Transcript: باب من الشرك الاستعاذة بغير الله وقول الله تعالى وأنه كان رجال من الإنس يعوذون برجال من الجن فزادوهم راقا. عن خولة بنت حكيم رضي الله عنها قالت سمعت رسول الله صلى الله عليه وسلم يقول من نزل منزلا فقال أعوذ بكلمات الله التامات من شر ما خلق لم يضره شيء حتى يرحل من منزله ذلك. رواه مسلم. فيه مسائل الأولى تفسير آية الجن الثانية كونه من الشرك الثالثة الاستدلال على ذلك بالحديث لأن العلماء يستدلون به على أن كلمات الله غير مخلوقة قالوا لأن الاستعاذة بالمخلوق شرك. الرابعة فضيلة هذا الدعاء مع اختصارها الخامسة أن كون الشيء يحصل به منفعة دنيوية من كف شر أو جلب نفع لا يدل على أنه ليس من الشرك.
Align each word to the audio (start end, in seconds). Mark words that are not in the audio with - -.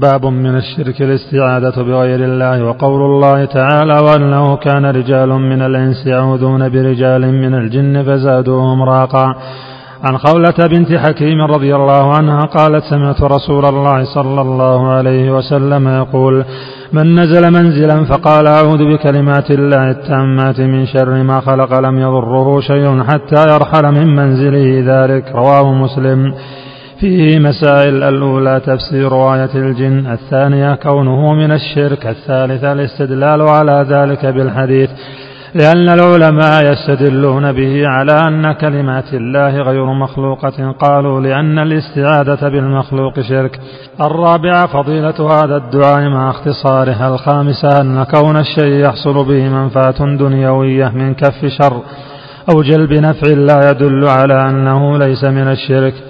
باب 0.00 0.26
من 0.26 0.56
الشرك 0.56 1.02
الاستعاذة 1.02 1.82
بغير 1.82 2.24
الله 2.24 2.64
وقول 2.64 3.00
الله 3.02 3.44
تعالى 3.44 3.96
وأنه 4.00 4.56
كان 4.56 4.86
رجال 4.86 5.28
من 5.28 5.62
الإنس 5.62 6.06
يعوذون 6.06 6.68
برجال 6.68 7.32
من 7.32 7.54
الجن 7.54 8.02
فزادوهم 8.02 8.82
راقا. 8.82 9.34
عن 10.04 10.18
خولة 10.18 10.54
بنت 10.70 10.92
حكيم 10.92 11.40
رضي 11.40 11.76
الله 11.76 12.16
عنها 12.16 12.40
قالت 12.40 12.84
سمعت 12.84 13.22
رسول 13.22 13.64
الله 13.64 14.04
صلى 14.14 14.40
الله 14.40 14.88
عليه 14.88 15.30
وسلم 15.30 15.88
يقول 15.88 16.44
من 16.92 17.20
نزل 17.20 17.50
منزلا 17.50 18.04
فقال 18.04 18.46
أعوذ 18.46 18.92
بكلمات 18.92 19.50
الله 19.50 19.90
التامات 19.90 20.60
من 20.60 20.86
شر 20.86 21.22
ما 21.22 21.40
خلق 21.40 21.78
لم 21.78 21.98
يضره 21.98 22.60
شيء 22.60 23.02
حتى 23.02 23.42
يرحل 23.52 23.92
من 23.92 24.16
منزله 24.16 24.84
ذلك. 24.86 25.24
رواه 25.34 25.72
مسلم. 25.72 26.34
فيه 27.00 27.38
مسائل 27.38 28.02
الأولى 28.02 28.60
تفسير 28.66 29.34
آية 29.34 29.54
الجن 29.54 30.06
الثانية 30.06 30.74
كونه 30.74 31.34
من 31.34 31.52
الشرك 31.52 32.06
الثالثة 32.06 32.72
الاستدلال 32.72 33.42
على 33.42 33.86
ذلك 33.88 34.26
بالحديث 34.26 34.90
لأن 35.54 35.88
العلماء 35.88 36.72
يستدلون 36.72 37.52
به 37.52 37.88
على 37.88 38.12
أن 38.12 38.52
كلمات 38.52 39.14
الله 39.14 39.60
غير 39.62 39.84
مخلوقة 39.84 40.72
قالوا 40.72 41.20
لأن 41.20 41.58
الاستعاذة 41.58 42.48
بالمخلوق 42.48 43.20
شرك. 43.20 43.60
الرابعة 44.00 44.66
فضيلة 44.66 45.42
هذا 45.44 45.56
الدعاء 45.56 46.08
مع 46.08 46.30
اختصارها 46.30 47.14
الخامسة 47.14 47.80
أن 47.80 48.04
كون 48.04 48.36
الشيء 48.36 48.84
يحصل 48.84 49.24
به 49.24 49.48
منفعة 49.48 50.16
دنيوية 50.16 50.88
من 50.88 51.14
كف 51.14 51.46
شر 51.46 51.82
أو 52.54 52.62
جلب 52.62 52.92
نفع 52.92 53.28
لا 53.28 53.70
يدل 53.70 54.08
على 54.08 54.48
أنه 54.48 54.98
ليس 54.98 55.24
من 55.24 55.48
الشرك. 55.48 56.09